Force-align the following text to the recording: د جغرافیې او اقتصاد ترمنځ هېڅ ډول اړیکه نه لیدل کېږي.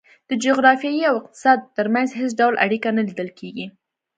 د 0.29 0.31
جغرافیې 0.43 1.03
او 1.09 1.15
اقتصاد 1.21 1.59
ترمنځ 1.77 2.09
هېڅ 2.19 2.31
ډول 2.39 2.55
اړیکه 2.65 2.89
نه 2.97 3.01
لیدل 3.07 3.29
کېږي. 3.39 3.65